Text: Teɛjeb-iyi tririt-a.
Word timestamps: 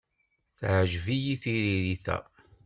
Teɛjeb-iyi 0.59 1.35
tririt-a. 1.41 2.17